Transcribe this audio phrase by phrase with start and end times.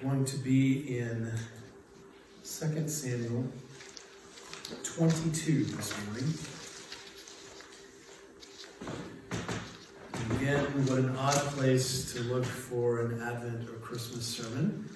[0.00, 1.30] going to be in
[2.42, 3.44] 2 Samuel
[4.82, 6.34] 22 this morning.
[10.36, 14.88] Again, what an odd place to look for an Advent or Christmas sermon.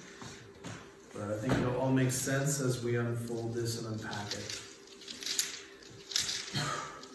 [1.13, 4.61] But I think it'll all make sense as we unfold this and unpack it.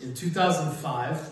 [0.03, 1.31] In 2005,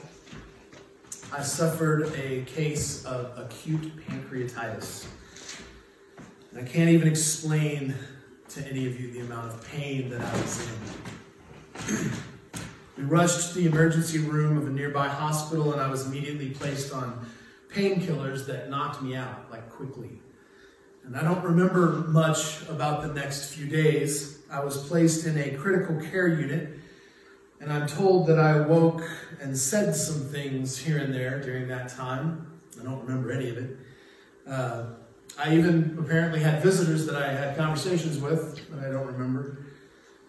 [1.33, 5.07] I suffered a case of acute pancreatitis.
[6.53, 7.95] And I can't even explain
[8.51, 10.69] to any of you the amount of pain that I was
[11.89, 12.11] in.
[12.99, 16.93] we rushed to the emergency room of a nearby hospital, and I was immediately placed
[16.93, 17.27] on
[17.73, 20.21] painkillers that knocked me out, like quickly.
[21.05, 24.41] And I don't remember much about the next few days.
[24.51, 26.79] I was placed in a critical care unit,
[27.61, 29.09] and I'm told that I woke
[29.41, 32.61] and said some things here and there during that time.
[32.79, 33.77] I don't remember any of it.
[34.47, 34.85] Uh,
[35.39, 39.67] I even apparently had visitors that I had conversations with that I don't remember.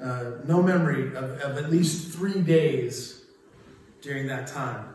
[0.02, 3.26] Uh, no memory of, of at least three days
[4.02, 4.94] during that time.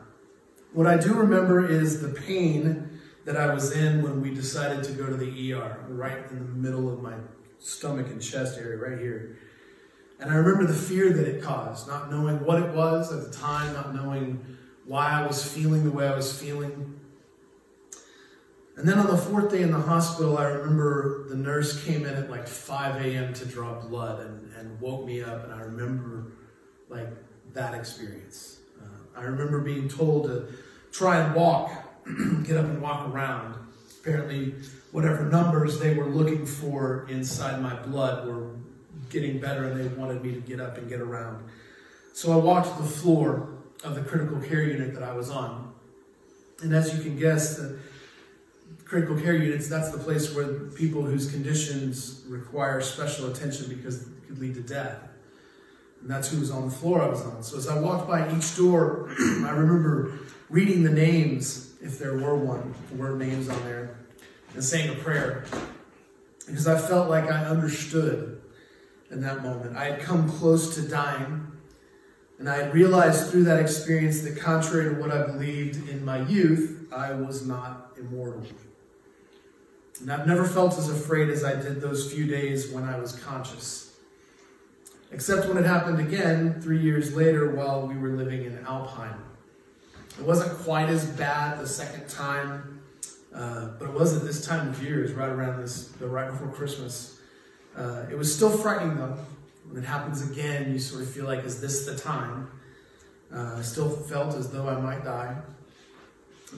[0.73, 4.93] What I do remember is the pain that I was in when we decided to
[4.93, 7.15] go to the ER, right in the middle of my
[7.59, 9.39] stomach and chest area, right here.
[10.21, 13.37] And I remember the fear that it caused, not knowing what it was at the
[13.37, 16.98] time, not knowing why I was feeling the way I was feeling.
[18.79, 22.15] And then on the fourth day in the hospital, I remember the nurse came in
[22.15, 23.35] at like 5 a.m.
[23.35, 25.43] to draw blood and, and woke me up.
[25.43, 26.31] And I remember
[26.89, 27.09] like
[27.55, 28.61] that experience.
[28.81, 30.47] Uh, I remember being told to
[30.93, 31.73] try and walk,
[32.45, 33.57] get up and walk around.
[34.01, 34.55] Apparently,
[34.93, 38.53] whatever numbers they were looking for inside my blood were
[39.11, 41.45] getting better and they wanted me to get up and get around.
[42.13, 43.49] So I walked the floor
[43.83, 45.75] of the critical care unit that I was on.
[46.63, 47.79] And as you can guess, the
[48.89, 54.09] critical care units, that's the place where people whose conditions require special attention because it
[54.27, 54.97] could lead to death.
[56.01, 57.43] And that's who was on the floor I was on.
[57.43, 62.35] So as I walked by each door, I remember reading the names, if there were
[62.35, 63.99] one, there were names on there,
[64.55, 65.45] and saying a prayer.
[66.47, 68.41] Because I felt like I understood
[69.11, 69.77] in that moment.
[69.77, 71.47] I had come close to dying,
[72.39, 76.87] and I realized through that experience that contrary to what I believed in my youth,
[76.91, 78.47] I was not immortal.
[80.01, 83.13] And I've never felt as afraid as I did those few days when I was
[83.13, 83.97] conscious.
[85.11, 89.19] Except when it happened again three years later while we were living in Alpine.
[90.19, 92.81] It wasn't quite as bad the second time,
[93.35, 96.07] uh, but it was at this time of year, it was right around this, the
[96.07, 97.21] right before Christmas.
[97.77, 99.17] Uh, it was still frightening though.
[99.69, 102.51] When it happens again, you sort of feel like, is this the time?
[103.33, 105.37] Uh, I still felt as though I might die.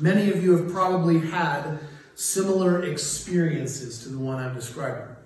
[0.00, 1.80] Many of you have probably had
[2.20, 5.16] similar experiences to the one I'm describing.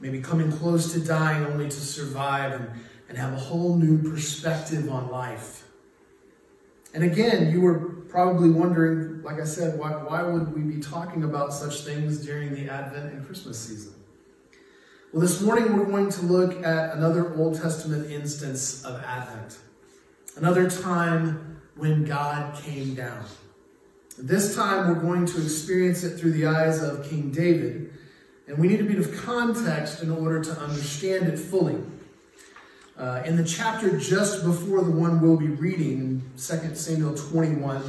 [0.00, 2.68] Maybe coming close to dying only to survive and,
[3.08, 5.64] and have a whole new perspective on life.
[6.92, 11.22] And again, you were probably wondering, like I said, why, why would we be talking
[11.22, 13.94] about such things during the Advent and Christmas season?
[15.12, 19.56] Well, this morning we're going to look at another Old Testament instance of Advent,
[20.36, 23.24] another time when God came down.
[24.20, 27.92] This time we're going to experience it through the eyes of King David,
[28.48, 31.80] and we need a bit of context in order to understand it fully.
[32.96, 37.80] Uh, in the chapter just before the one we'll be reading, 2 Samuel 21,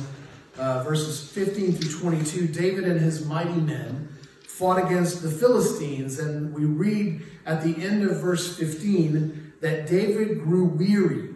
[0.59, 4.07] uh, verses 15 through 22, David and his mighty men
[4.43, 10.43] fought against the Philistines, and we read at the end of verse 15 that David
[10.43, 11.28] grew weary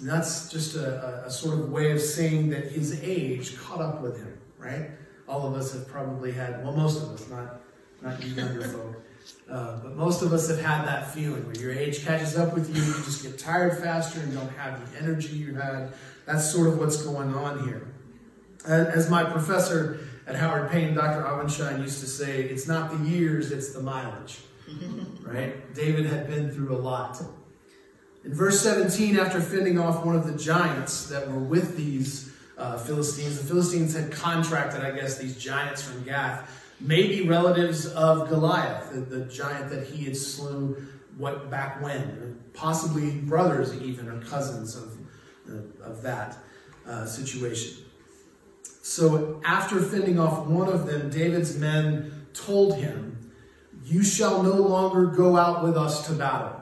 [0.00, 4.00] and that's just a, a, sort of way of saying that his age caught up
[4.00, 4.90] with him, right?
[5.28, 7.60] All of us have probably had, well, most of us, not,
[8.00, 9.02] not you younger folk,
[9.50, 12.74] uh, but most of us have had that feeling where your age catches up with
[12.74, 15.92] you, you just get tired faster and don't have the energy you had.
[16.26, 17.86] That's sort of what's going on here.
[18.66, 21.22] As my professor at Howard Payne, Dr.
[21.22, 24.38] Avenshine, used to say, it's not the years, it's the mileage,
[25.22, 25.74] right?
[25.74, 27.20] David had been through a lot.
[28.24, 32.78] In verse 17, after fending off one of the giants that were with these uh,
[32.78, 36.48] Philistines, the Philistines had contracted, I guess, these giants from Gath,
[36.78, 40.76] maybe relatives of Goliath, the, the giant that he had slew
[41.18, 44.98] what back when, possibly brothers even or cousins of,
[45.50, 46.38] uh, of that
[46.86, 47.84] uh, situation.
[48.82, 53.32] So after fending off one of them, David's men told him,
[53.84, 56.61] You shall no longer go out with us to battle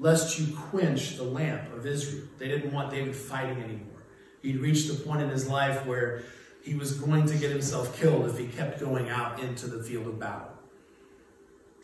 [0.00, 2.24] lest you quench the lamp of Israel.
[2.38, 4.02] They didn't want David fighting anymore.
[4.42, 6.22] He'd reached the point in his life where
[6.64, 10.06] he was going to get himself killed if he kept going out into the field
[10.06, 10.48] of battle.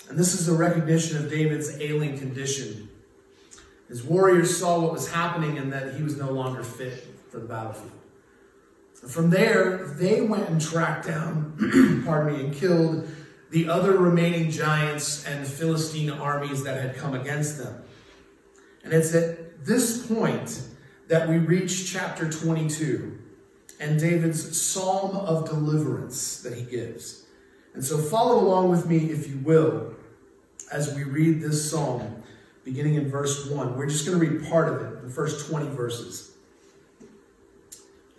[0.08, 2.88] And this is a recognition of David's ailing condition.
[3.88, 7.46] His warriors saw what was happening and that he was no longer fit for the
[7.46, 7.92] battlefield.
[9.06, 13.08] From there, they went and tracked down, pardon me, and killed
[13.50, 17.82] the other remaining giants and Philistine armies that had come against them.
[18.86, 20.62] And it's at this point
[21.08, 23.18] that we reach chapter 22
[23.80, 27.24] and David's psalm of deliverance that he gives.
[27.74, 29.92] And so follow along with me, if you will,
[30.70, 32.22] as we read this psalm,
[32.64, 33.76] beginning in verse 1.
[33.76, 36.30] We're just going to read part of it, the first 20 verses.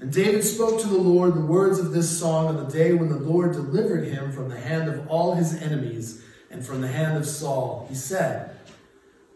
[0.02, 3.08] And David spoke to the Lord the words of this song on the day when
[3.08, 6.22] the Lord delivered him from the hand of all his enemies
[6.52, 7.88] and from the hand of Saul.
[7.88, 8.57] He said,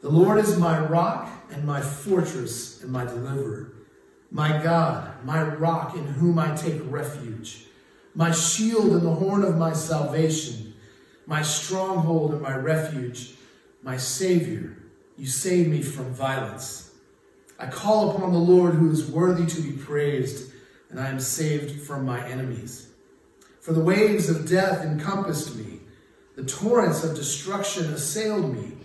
[0.01, 3.71] The Lord is my rock and my fortress and my deliverer,
[4.31, 7.65] my God, my rock in whom I take refuge,
[8.15, 10.74] my shield and the horn of my salvation,
[11.27, 13.36] my stronghold and my refuge,
[13.83, 14.75] my Savior.
[15.18, 16.95] You save me from violence.
[17.59, 20.51] I call upon the Lord who is worthy to be praised
[20.89, 22.89] and I am saved from my enemies.
[23.59, 25.81] For the waves of death encompassed me,
[26.36, 28.77] the torrents of destruction assailed me,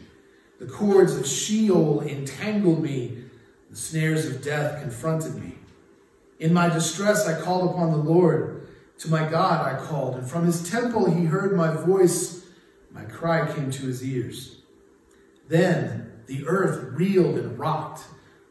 [0.58, 3.24] the cords of Sheol entangled me,
[3.70, 5.56] the snares of death confronted me.
[6.38, 8.68] In my distress I called upon the Lord.
[9.00, 12.46] To my God I called, and from his temple he heard my voice.
[12.90, 14.56] My cry came to his ears.
[15.48, 18.04] Then the earth reeled and rocked.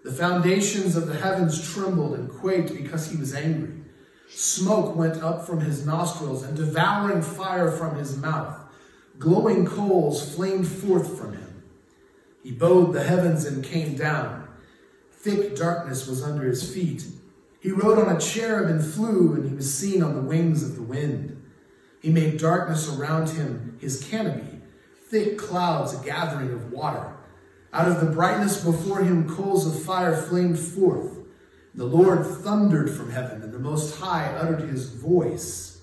[0.03, 3.73] The foundations of the heavens trembled and quaked because he was angry.
[4.29, 8.59] Smoke went up from his nostrils and devouring fire from his mouth.
[9.17, 11.44] Glowing coals flamed forth from him.
[12.45, 14.47] He bowed the heavens and came down.
[15.11, 17.03] Thick darkness was under his feet.
[17.59, 20.75] He rode on a cherub and flew, and he was seen on the wings of
[20.75, 21.43] the wind.
[22.03, 24.61] He made darkness around him his canopy,
[25.09, 27.17] thick clouds a gathering of water.
[27.73, 31.17] Out of the brightness before him, coals of fire flamed forth.
[31.73, 35.81] The Lord thundered from heaven, and the Most High uttered his voice.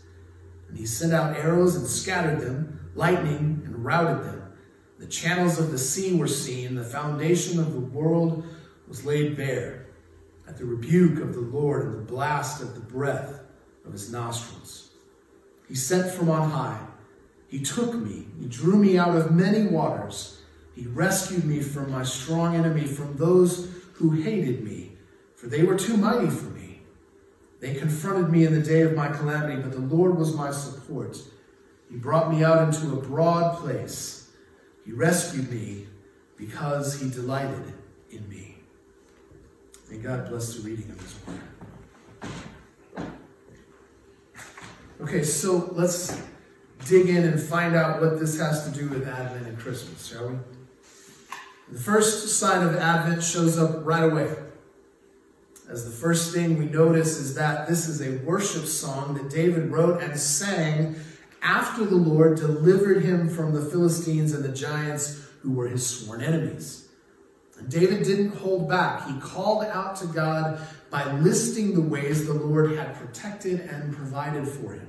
[0.68, 4.41] And he sent out arrows and scattered them, lightning and routed them.
[5.02, 8.46] The channels of the sea were seen, the foundation of the world
[8.86, 9.86] was laid bare
[10.46, 13.40] at the rebuke of the Lord and the blast of the breath
[13.84, 14.90] of his nostrils.
[15.66, 16.86] He sent from on high.
[17.48, 20.40] He took me, he drew me out of many waters.
[20.76, 24.92] He rescued me from my strong enemy, from those who hated me,
[25.34, 26.82] for they were too mighty for me.
[27.58, 31.18] They confronted me in the day of my calamity, but the Lord was my support.
[31.90, 34.21] He brought me out into a broad place.
[34.84, 35.86] He rescued me
[36.36, 37.72] because he delighted
[38.10, 38.56] in me.
[39.90, 41.40] May God bless the reading of his word.
[45.02, 46.20] Okay, so let's
[46.86, 50.28] dig in and find out what this has to do with Advent and Christmas, shall
[50.28, 50.36] we?
[51.70, 54.34] The first sign of Advent shows up right away.
[55.68, 59.70] As the first thing we notice is that this is a worship song that David
[59.70, 60.96] wrote and sang
[61.42, 66.22] after the Lord delivered him from the Philistines and the giants who were his sworn
[66.22, 66.88] enemies.
[67.58, 69.06] And David didn't hold back.
[69.08, 70.60] He called out to God
[70.90, 74.88] by listing the ways the Lord had protected and provided for him.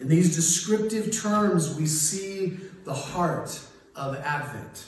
[0.00, 3.60] In these descriptive terms, we see the heart
[3.94, 4.86] of Advent.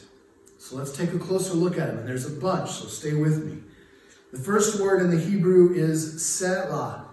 [0.58, 1.98] So let's take a closer look at them.
[1.98, 3.62] And there's a bunch, so stay with me.
[4.32, 7.06] The first word in the Hebrew is selah,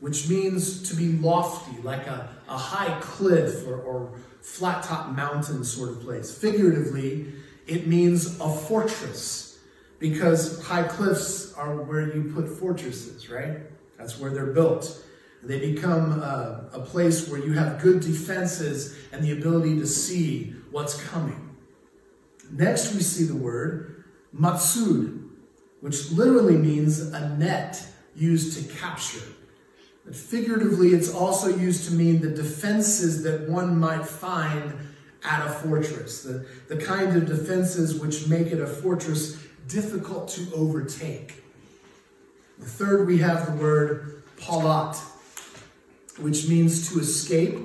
[0.00, 5.64] which means to be lofty, like a, a high cliff or, or flat top mountain
[5.64, 6.36] sort of place.
[6.36, 7.32] Figuratively,
[7.66, 9.58] it means a fortress
[9.98, 13.58] because high cliffs are where you put fortresses, right?
[13.96, 15.02] That's where they're built.
[15.42, 20.54] They become a, a place where you have good defenses and the ability to see
[20.70, 21.56] what's coming.
[22.50, 24.04] Next, we see the word
[24.38, 25.28] matsud,
[25.80, 29.24] which literally means a net used to capture.
[30.04, 34.74] But figuratively, it's also used to mean the defenses that one might find
[35.24, 40.46] at a fortress, the, the kind of defenses which make it a fortress difficult to
[40.54, 41.42] overtake.
[42.58, 44.96] The third, we have the word palat,
[46.18, 47.58] which means to escape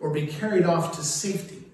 [0.00, 1.64] or be carried off to safety.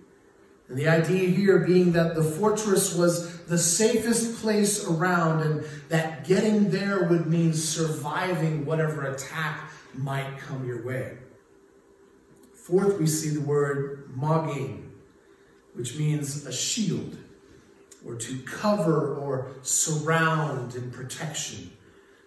[0.68, 6.24] And the idea here being that the fortress was the safest place around and that
[6.26, 11.18] getting there would mean surviving whatever attack might come your way.
[12.54, 14.92] Fourth, we see the word magin,
[15.74, 17.16] which means a shield
[18.06, 21.70] or to cover or surround in protection.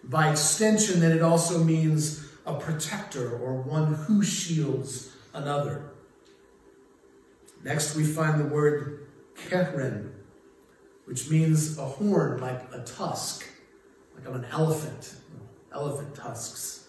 [0.03, 5.91] By extension, then it also means a protector or one who shields another.
[7.63, 10.13] Next, we find the word keren,
[11.05, 13.45] which means a horn like a tusk,
[14.15, 15.15] like of an elephant,
[15.73, 16.82] elephant tusks.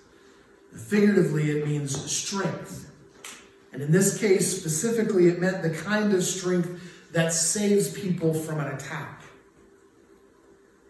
[0.74, 2.90] Figuratively, it means strength.
[3.72, 8.60] And in this case, specifically, it meant the kind of strength that saves people from
[8.60, 9.22] an attack.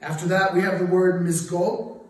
[0.01, 2.01] After that, we have the word misgol,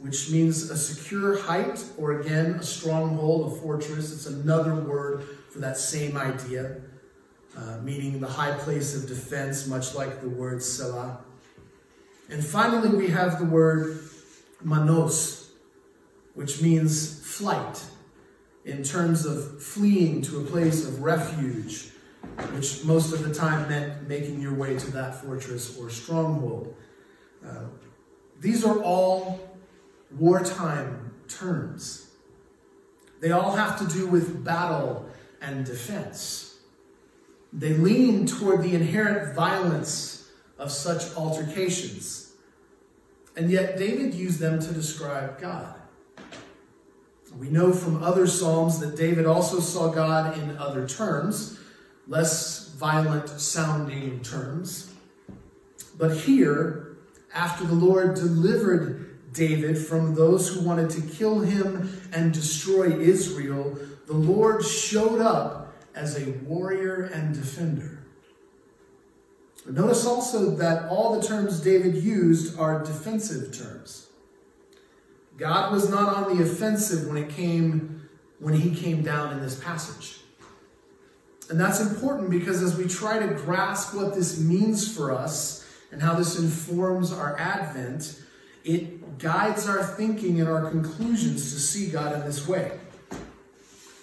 [0.00, 4.12] which means a secure height, or again, a stronghold, a fortress.
[4.12, 6.80] It's another word for that same idea,
[7.56, 11.20] uh, meaning the high place of defense, much like the word Selah.
[12.30, 14.00] And finally, we have the word
[14.62, 15.43] manos,
[16.34, 17.84] which means flight,
[18.64, 21.90] in terms of fleeing to a place of refuge,
[22.52, 26.74] which most of the time meant making your way to that fortress or stronghold.
[27.46, 27.64] Uh,
[28.40, 29.56] these are all
[30.10, 32.10] wartime terms.
[33.20, 35.08] They all have to do with battle
[35.40, 36.58] and defense.
[37.52, 42.32] They lean toward the inherent violence of such altercations.
[43.36, 45.74] And yet, David used them to describe God.
[47.38, 51.58] We know from other Psalms that David also saw God in other terms,
[52.06, 54.92] less violent sounding terms.
[55.98, 56.96] But here,
[57.34, 63.76] after the Lord delivered David from those who wanted to kill him and destroy Israel,
[64.06, 67.98] the Lord showed up as a warrior and defender.
[69.64, 74.08] But notice also that all the terms David used are defensive terms.
[75.36, 79.58] God was not on the offensive when it came when he came down in this
[79.58, 80.18] passage.
[81.50, 86.02] And that's important because as we try to grasp what this means for us and
[86.02, 88.20] how this informs our advent,
[88.64, 92.72] it guides our thinking and our conclusions to see God in this way.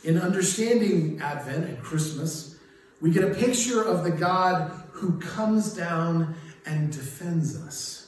[0.04, 2.58] In understanding Advent and Christmas,
[3.00, 6.36] we get a picture of the God who comes down
[6.66, 8.01] and defends us.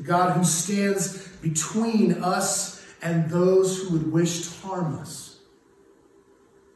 [0.00, 5.40] The God who stands between us and those who would wish to harm us.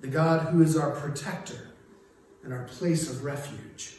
[0.03, 1.71] The God who is our protector
[2.43, 3.95] and our place of refuge.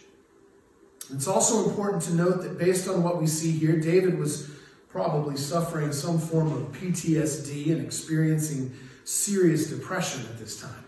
[1.11, 4.51] It's also important to note that based on what we see here, David was
[4.89, 10.85] probably suffering some form of PTSD and experiencing serious depression at this time.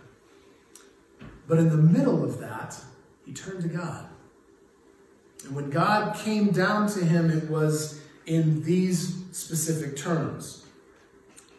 [1.47, 2.77] But in the middle of that,
[3.25, 4.05] he turned to God.
[5.43, 10.65] And when God came down to him, it was in these specific terms.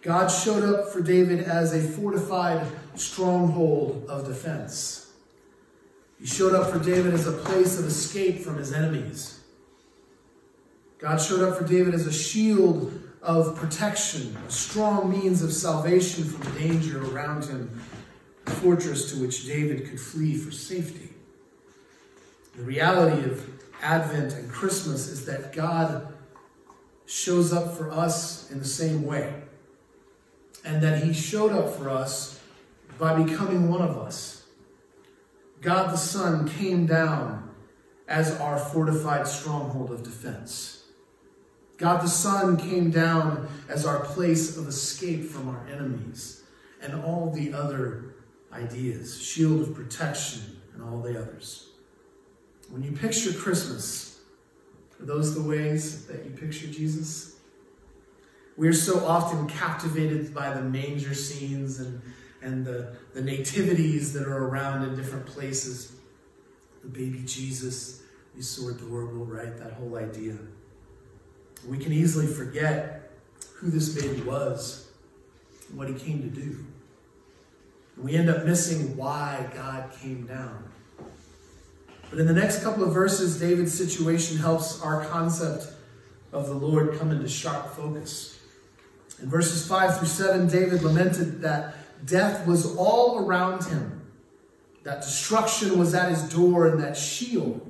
[0.02, 5.10] God showed up for David as a fortified stronghold of defense.
[6.20, 9.40] He showed up for David as a place of escape from his enemies.
[10.98, 16.24] God showed up for David as a shield of protection, a strong means of salvation
[16.24, 17.80] from danger around him,
[18.46, 21.10] a fortress to which David could flee for safety.
[22.56, 23.48] The reality of
[23.82, 26.12] Advent and Christmas is that God
[27.08, 29.42] shows up for us in the same way,
[30.64, 32.38] and that He showed up for us
[32.98, 34.44] by becoming one of us.
[35.62, 37.50] God the Son came down
[38.06, 40.84] as our fortified stronghold of defense.
[41.78, 46.42] God the Son came down as our place of escape from our enemies
[46.82, 48.14] and all the other
[48.52, 51.68] ideas, shield of protection, and all the others.
[52.68, 54.07] When you picture Christmas,
[55.00, 57.36] are those the ways that you picture Jesus?
[58.56, 62.02] We are so often captivated by the manger scenes and,
[62.42, 65.92] and the, the nativities that are around in different places.
[66.82, 68.02] The baby Jesus
[68.36, 69.56] is so adorable, right?
[69.58, 70.36] That whole idea.
[71.68, 73.12] We can easily forget
[73.54, 74.88] who this baby was
[75.68, 76.64] and what he came to do.
[77.96, 80.67] And we end up missing why God came down.
[82.10, 85.66] But in the next couple of verses, David's situation helps our concept
[86.32, 88.38] of the Lord come into sharp focus.
[89.20, 91.74] In verses 5 through 7, David lamented that
[92.06, 94.06] death was all around him,
[94.84, 97.60] that destruction was at his door, and that Sheol,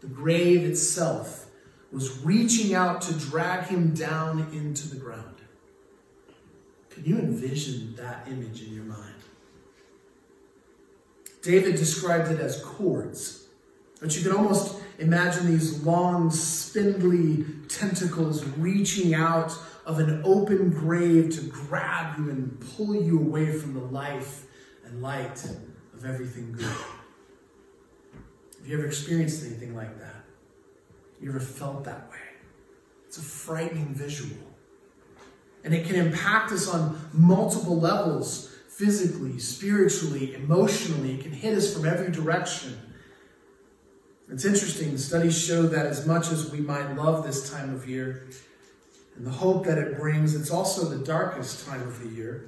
[0.00, 1.46] the grave itself,
[1.90, 5.34] was reaching out to drag him down into the ground.
[6.90, 9.14] Can you envision that image in your mind?
[11.42, 13.39] David described it as cords.
[14.00, 19.52] But you can almost imagine these long, spindly tentacles reaching out
[19.84, 24.46] of an open grave to grab you and pull you away from the life
[24.84, 25.44] and light
[25.94, 26.64] of everything good.
[26.64, 30.14] Have you ever experienced anything like that?
[31.20, 32.16] You ever felt that way?
[33.06, 34.36] It's a frightening visual.
[35.64, 41.14] And it can impact us on multiple levels physically, spiritually, emotionally.
[41.14, 42.78] It can hit us from every direction.
[44.32, 48.28] It's interesting, studies show that as much as we might love this time of year
[49.16, 52.44] and the hope that it brings, it's also the darkest time of the year.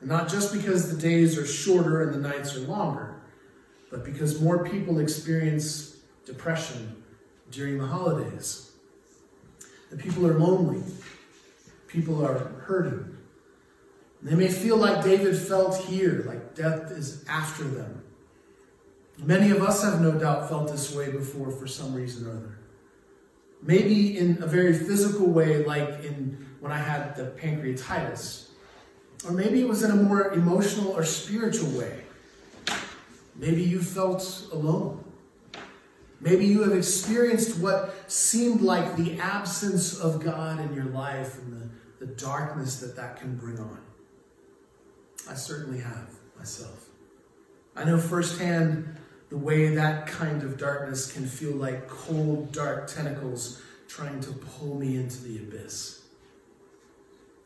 [0.00, 3.22] And not just because the days are shorter and the nights are longer,
[3.90, 7.02] but because more people experience depression
[7.50, 8.72] during the holidays.
[9.90, 10.82] The people are lonely,
[11.88, 13.16] people are hurting.
[14.20, 18.03] They may feel like David felt here, like death is after them.
[19.18, 22.58] Many of us have no doubt felt this way before for some reason or other.
[23.62, 28.48] Maybe in a very physical way, like in when I had the pancreatitis.
[29.26, 32.00] Or maybe it was in a more emotional or spiritual way.
[33.36, 35.04] Maybe you felt alone.
[36.20, 41.52] Maybe you have experienced what seemed like the absence of God in your life and
[41.52, 43.80] the, the darkness that that can bring on.
[45.28, 46.88] I certainly have myself.
[47.76, 48.96] I know firsthand
[49.30, 54.78] the way that kind of darkness can feel like cold, dark tentacles trying to pull
[54.78, 56.02] me into the abyss.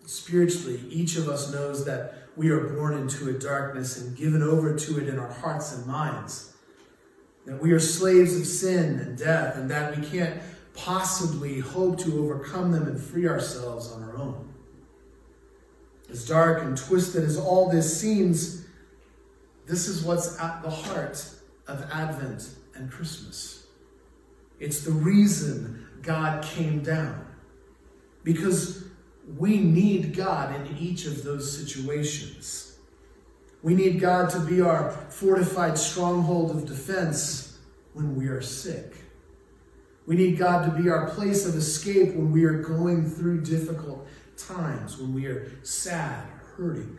[0.07, 4.75] Spiritually, each of us knows that we are born into a darkness and given over
[4.77, 6.55] to it in our hearts and minds.
[7.45, 10.41] That we are slaves of sin and death, and that we can't
[10.75, 14.49] possibly hope to overcome them and free ourselves on our own.
[16.11, 18.67] As dark and twisted as all this seems,
[19.67, 21.23] this is what's at the heart
[21.69, 23.67] of Advent and Christmas.
[24.59, 27.27] It's the reason God came down.
[28.25, 28.85] Because
[29.37, 32.79] we need God in each of those situations.
[33.63, 37.59] We need God to be our fortified stronghold of defense
[37.93, 38.95] when we are sick.
[40.07, 44.09] We need God to be our place of escape when we are going through difficult
[44.37, 46.99] times, when we are sad hurting.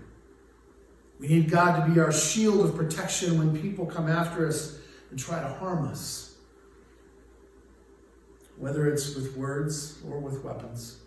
[1.20, 4.80] We need God to be our shield of protection when people come after us
[5.12, 6.38] and try to harm us,
[8.58, 11.00] whether it's with words or with weapons.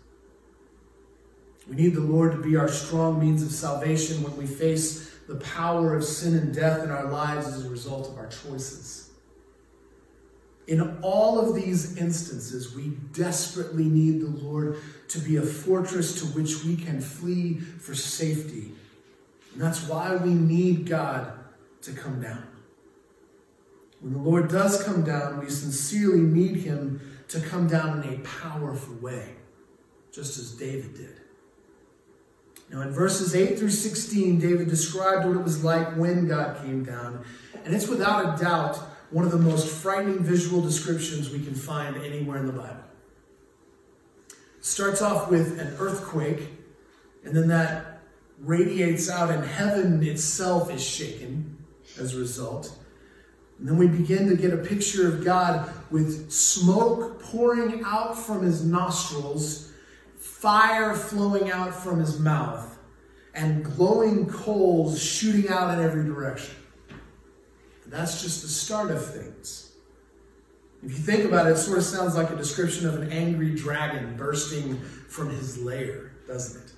[1.67, 5.35] We need the Lord to be our strong means of salvation when we face the
[5.35, 9.09] power of sin and death in our lives as a result of our choices.
[10.67, 14.77] In all of these instances, we desperately need the Lord
[15.09, 18.73] to be a fortress to which we can flee for safety.
[19.53, 21.31] And that's why we need God
[21.83, 22.47] to come down.
[24.01, 28.17] When the Lord does come down, we sincerely need Him to come down in a
[28.19, 29.35] powerful way,
[30.11, 31.21] just as David did.
[32.69, 36.83] Now, in verses 8 through 16, David described what it was like when God came
[36.83, 37.23] down.
[37.63, 38.77] And it's without a doubt
[39.11, 42.83] one of the most frightening visual descriptions we can find anywhere in the Bible.
[44.57, 46.49] It starts off with an earthquake,
[47.23, 47.92] and then that
[48.43, 51.57] radiates out, and heaven itself is shaken
[51.99, 52.77] as a result.
[53.59, 58.43] And then we begin to get a picture of God with smoke pouring out from
[58.43, 59.71] his nostrils
[60.43, 62.77] fire flowing out from his mouth,
[63.33, 66.55] and glowing coals shooting out in every direction.
[67.85, 69.71] And that's just the start of things.
[70.83, 73.55] If you think about it, it sort of sounds like a description of an angry
[73.55, 76.73] dragon bursting from his lair, doesn't it?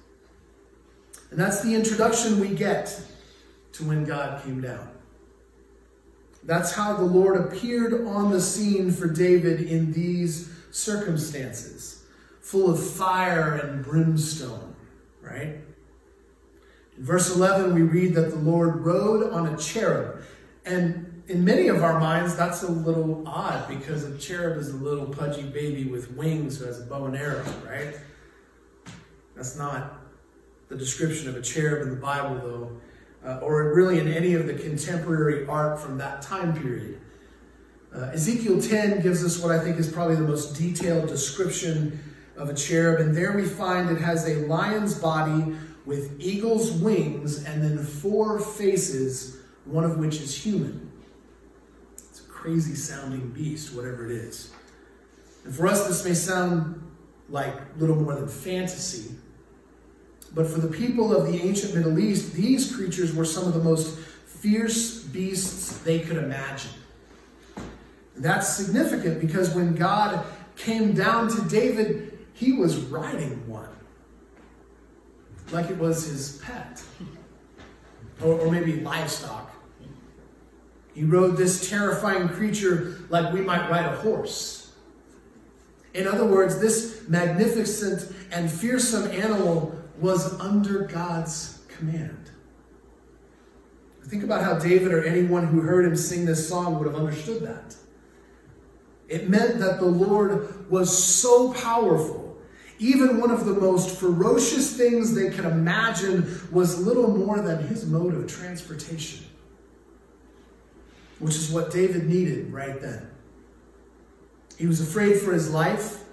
[1.31, 3.01] And that's the introduction we get
[3.73, 4.89] to when God came down.
[6.43, 12.03] That's how the Lord appeared on the scene for David in these circumstances
[12.39, 14.75] full of fire and brimstone,
[15.19, 15.57] right?
[16.95, 20.21] In verse 11, we read that the Lord rode on a cherub.
[20.63, 24.77] And in many of our minds, that's a little odd because a cherub is a
[24.77, 27.97] little pudgy baby with wings who has a bow and arrow, right?
[29.35, 30.04] That's not
[30.69, 34.47] the description of a cherub in the Bible, though, uh, or really in any of
[34.47, 36.99] the contemporary art from that time period.
[37.93, 41.99] Uh, Ezekiel 10 gives us what I think is probably the most detailed description
[42.35, 47.45] of a cherub, and there we find it has a lion's body with eagle's wings
[47.45, 50.91] and then four faces, one of which is human.
[51.93, 54.51] It's a crazy sounding beast, whatever it is.
[55.45, 56.81] And for us, this may sound
[57.29, 59.15] like little more than fantasy.
[60.33, 63.63] But for the people of the ancient Middle East, these creatures were some of the
[63.63, 66.71] most fierce beasts they could imagine.
[68.15, 73.69] And that's significant because when God came down to David, he was riding one
[75.51, 76.81] like it was his pet
[78.23, 79.51] or, or maybe livestock.
[80.93, 84.71] He rode this terrifying creature like we might ride a horse.
[85.93, 92.31] In other words, this magnificent and fearsome animal was under God's command.
[94.07, 97.41] Think about how David or anyone who heard him sing this song would have understood
[97.43, 97.75] that.
[99.07, 102.37] It meant that the Lord was so powerful.
[102.77, 107.85] Even one of the most ferocious things they could imagine was little more than his
[107.85, 109.25] mode of transportation,
[111.19, 113.09] which is what David needed right then.
[114.57, 116.04] He was afraid for his life,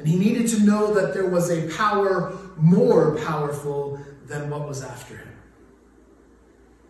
[0.00, 4.82] and he needed to know that there was a power more powerful than what was
[4.82, 5.36] after him.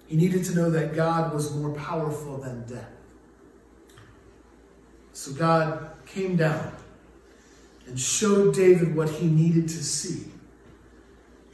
[0.07, 2.89] He needed to know that God was more powerful than death.
[5.13, 6.73] So God came down
[7.89, 10.31] and showed David what he needed to see.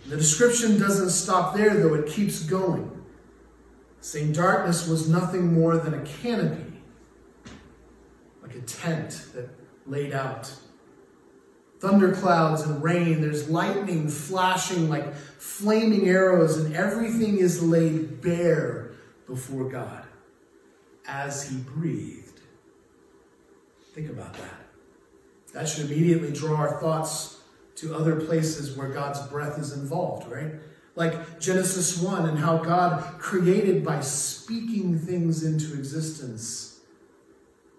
[0.08, 3.02] The description doesn't stop there, though, it keeps going.
[4.02, 6.74] Saying darkness was nothing more than a canopy,
[8.42, 9.48] like a tent that
[9.86, 10.52] laid out.
[11.86, 18.90] Thunderclouds and rain, there's lightning flashing like flaming arrows, and everything is laid bare
[19.28, 20.04] before God
[21.06, 22.40] as he breathed.
[23.94, 24.66] Think about that.
[25.52, 27.38] That should immediately draw our thoughts
[27.76, 30.54] to other places where God's breath is involved, right?
[30.96, 36.80] Like Genesis 1 and how God created by speaking things into existence,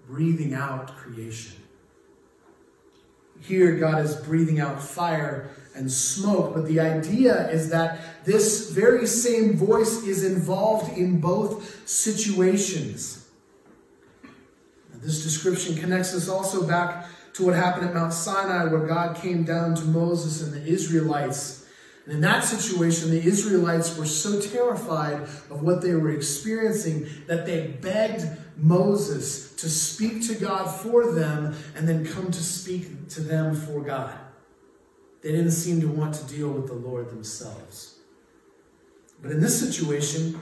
[0.08, 1.58] breathing out creation.
[3.41, 9.06] Here, God is breathing out fire and smoke, but the idea is that this very
[9.06, 13.28] same voice is involved in both situations.
[14.95, 19.43] This description connects us also back to what happened at Mount Sinai, where God came
[19.43, 21.57] down to Moses and the Israelites.
[22.08, 27.46] And in that situation, the Israelites were so terrified of what they were experiencing that
[27.46, 33.20] they begged Moses to speak to God for them and then come to speak to
[33.20, 34.17] them for God.
[35.22, 37.98] They didn't seem to want to deal with the Lord themselves.
[39.22, 40.39] But in this situation,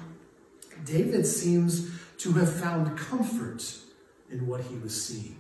[0.84, 3.76] David seems to have found comfort
[4.30, 5.40] in what he was seeing.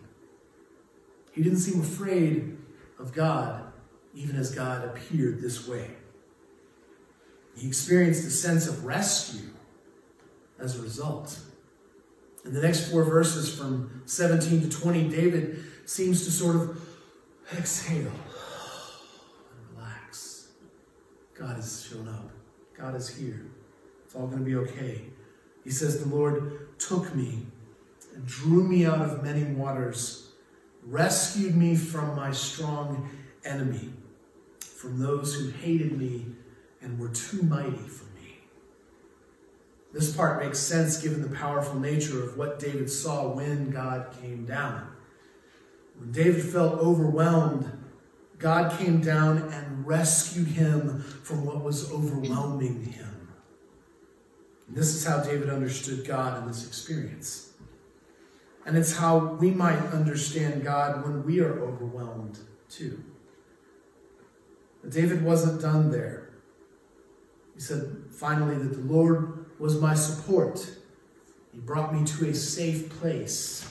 [1.33, 2.57] He didn't seem afraid
[2.97, 3.71] of God,
[4.15, 5.91] even as God appeared this way.
[7.55, 9.49] He experienced a sense of rescue
[10.59, 11.39] as a result.
[12.43, 16.81] In the next four verses, from 17 to 20, David seems to sort of
[17.57, 20.49] exhale and relax.
[21.33, 22.29] God has shown up,
[22.77, 23.45] God is here.
[24.05, 25.01] It's all going to be okay.
[25.63, 27.47] He says, The Lord took me
[28.13, 30.25] and drew me out of many waters
[30.85, 33.09] rescued me from my strong
[33.43, 33.89] enemy,
[34.59, 36.25] from those who hated me
[36.85, 38.37] and were too mighty for me.
[39.91, 44.45] This part makes sense given the powerful nature of what David saw when God came
[44.45, 44.87] down.
[45.97, 47.71] When David felt overwhelmed,
[48.37, 53.29] God came down and rescued him from what was overwhelming him.
[54.67, 57.53] And this is how David understood God in this experience.
[58.65, 63.03] And it's how we might understand God when we are overwhelmed, too.
[64.81, 66.24] But David wasn't done there.
[67.55, 70.69] He said finally that the Lord was my support.
[71.51, 73.67] He brought me to a safe place.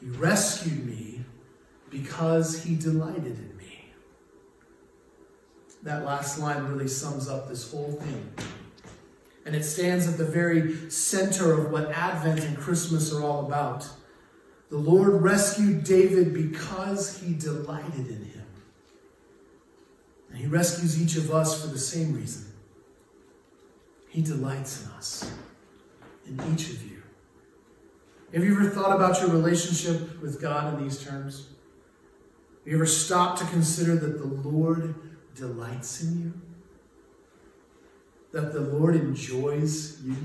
[0.00, 1.24] He rescued me
[1.88, 3.92] because he delighted in me.
[5.84, 8.32] That last line really sums up this whole thing.
[9.44, 13.88] And it stands at the very center of what Advent and Christmas are all about.
[14.68, 18.46] The Lord rescued David because he delighted in him.
[20.28, 22.52] And he rescues each of us for the same reason.
[24.16, 25.30] He delights in us,
[26.26, 27.02] in each of you.
[28.32, 31.48] Have you ever thought about your relationship with God in these terms?
[32.64, 34.94] Have you ever stopped to consider that the Lord
[35.34, 36.32] delights in you?
[38.32, 40.16] That the Lord enjoys you?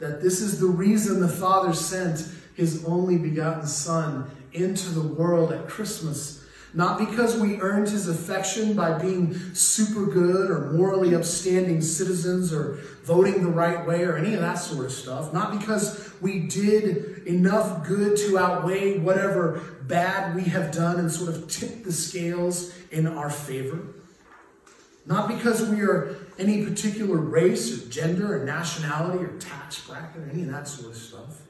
[0.00, 2.26] That this is the reason the Father sent
[2.56, 6.44] his only begotten Son into the world at Christmas.
[6.74, 12.74] Not because we earned his affection by being super good or morally upstanding citizens or
[13.04, 15.32] voting the right way or any of that sort of stuff.
[15.32, 21.34] Not because we did enough good to outweigh whatever bad we have done and sort
[21.34, 23.80] of tip the scales in our favor.
[25.06, 30.28] Not because we are any particular race or gender or nationality or tax bracket or
[30.30, 31.47] any of that sort of stuff.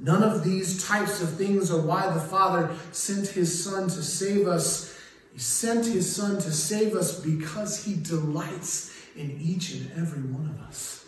[0.00, 4.48] None of these types of things are why the Father sent his Son to save
[4.48, 4.98] us.
[5.32, 10.48] He sent his Son to save us because he delights in each and every one
[10.50, 11.04] of us.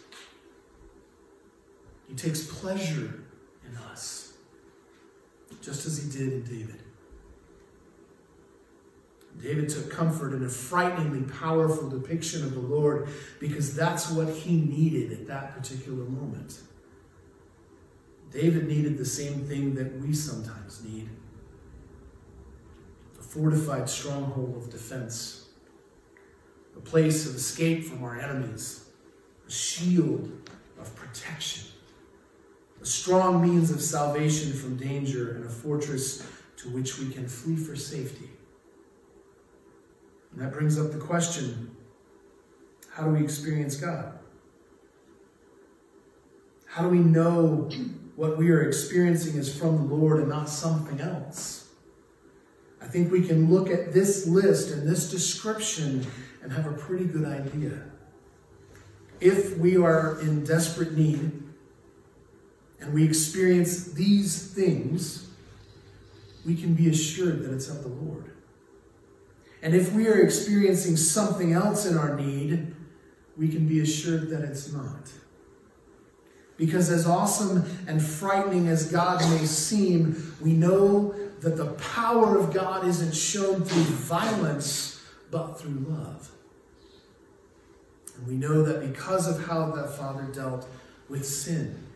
[2.09, 3.25] He takes pleasure
[3.69, 4.35] in us,
[5.61, 6.81] just as he did in David.
[9.43, 14.57] David took comfort in a frighteningly powerful depiction of the Lord because that's what he
[14.57, 16.61] needed at that particular moment.
[18.33, 21.09] David needed the same thing that we sometimes need
[23.19, 25.49] a fortified stronghold of defense,
[26.77, 28.87] a place of escape from our enemies,
[29.47, 31.69] a shield of protection,
[32.83, 37.57] a strong means of salvation from danger, and a fortress to which we can flee
[37.57, 38.31] for safety.
[40.33, 41.71] And that brings up the question
[42.91, 44.19] how do we experience God?
[46.65, 47.71] How do we know
[48.17, 51.69] what we are experiencing is from the Lord and not something else?
[52.81, 56.07] I think we can look at this list and this description
[56.43, 57.83] and have a pretty good idea.
[59.21, 61.43] If we are in desperate need
[62.81, 65.29] and we experience these things,
[66.45, 68.31] we can be assured that it's of the Lord.
[69.63, 72.75] And if we are experiencing something else in our need,
[73.37, 75.11] we can be assured that it's not.
[76.57, 82.55] Because as awesome and frightening as God may seem, we know that the power of
[82.55, 86.31] God isn't shown through violence, but through love.
[88.17, 90.67] And we know that because of how that Father dealt
[91.09, 91.87] with sin,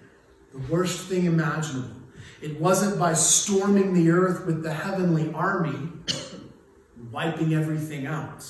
[0.52, 1.96] the worst thing imaginable,
[2.42, 5.88] it wasn't by storming the earth with the heavenly army,
[7.10, 8.44] wiping everything out.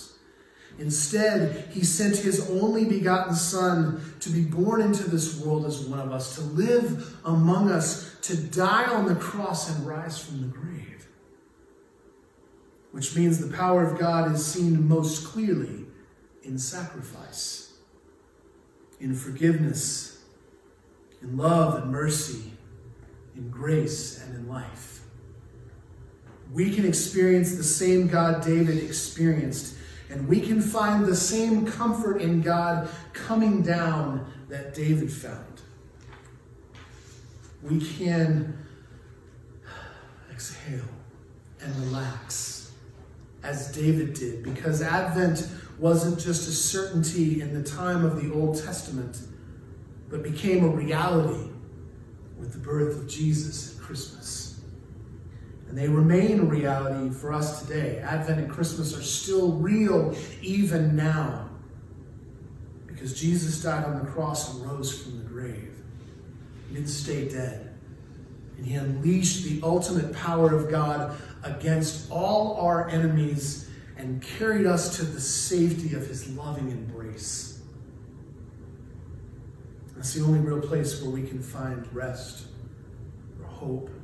[0.81, 6.01] Instead, he sent his only begotten Son to be born into this world as one
[6.01, 10.47] of us, to live among us, to die on the cross and rise from the
[10.47, 11.07] grave.
[12.93, 15.85] Which means the power of God is seen most clearly
[16.45, 17.75] in sacrifice,
[19.01, 20.23] in forgiveness,
[21.21, 22.53] in love and mercy,
[23.37, 25.03] in grace and in life.
[26.51, 29.77] We can experience the same God David experienced
[30.11, 35.63] and we can find the same comfort in God coming down that David found.
[37.63, 38.59] We can
[40.31, 40.81] exhale
[41.61, 42.73] and relax
[43.43, 48.63] as David did because Advent wasn't just a certainty in the time of the Old
[48.63, 49.21] Testament,
[50.09, 51.51] but became a reality
[52.39, 54.40] with the birth of Jesus at Christmas.
[55.71, 58.01] And they remain a reality for us today.
[58.01, 61.49] Advent and Christmas are still real even now.
[62.89, 65.73] Because Jesus died on the cross and rose from the grave.
[66.69, 67.73] He didn't stay dead.
[68.57, 74.97] And he unleashed the ultimate power of God against all our enemies and carried us
[74.97, 77.63] to the safety of his loving embrace.
[79.95, 82.47] That's the only real place where we can find rest
[83.41, 84.00] or hope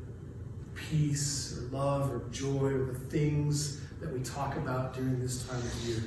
[0.76, 5.58] peace or love or joy or the things that we talk about during this time
[5.58, 6.02] of year.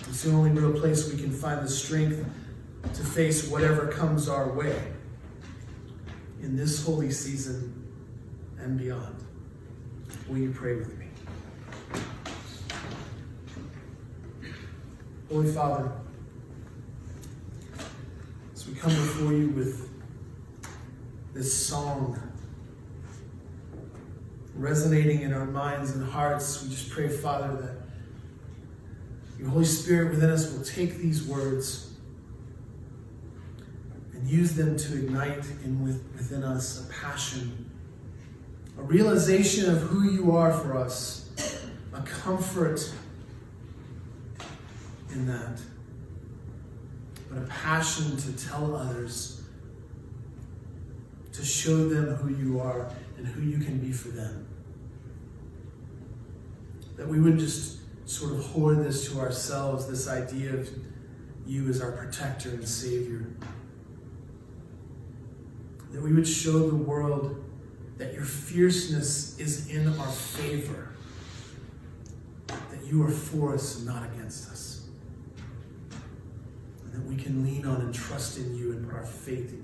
[0.00, 2.24] It's the only real place we can find the strength
[2.82, 4.76] to face whatever comes our way
[6.42, 7.72] in this holy season
[8.58, 9.24] and beyond.
[10.28, 11.06] Will you pray with me?
[15.30, 15.90] Holy Father,
[18.52, 19.88] as we come before you with
[21.32, 22.20] this song
[24.54, 27.74] resonating in our minds and hearts, we just pray, Father, that
[29.38, 31.92] your Holy Spirit within us will take these words
[34.12, 37.68] and use them to ignite in with, within us a passion,
[38.78, 41.30] a realization of who you are for us,
[41.92, 42.92] a comfort
[45.10, 45.60] in that,
[47.28, 49.42] but a passion to tell others,
[51.32, 52.88] to show them who you are
[53.24, 54.46] and who you can be for them.
[56.96, 60.68] That we wouldn't just sort of hoard this to ourselves, this idea of
[61.46, 63.26] you as our protector and savior.
[65.92, 67.42] That we would show the world
[67.96, 70.90] that your fierceness is in our favor,
[72.48, 74.86] that you are for us and not against us,
[76.84, 79.58] and that we can lean on and trust in you and put our faith in
[79.58, 79.63] you